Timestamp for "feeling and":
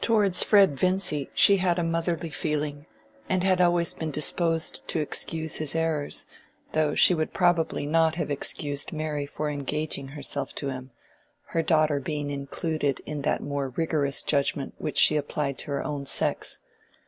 2.30-3.44